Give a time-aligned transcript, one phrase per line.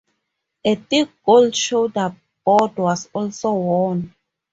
[0.65, 4.15] A thick gold shoulder board was also worn.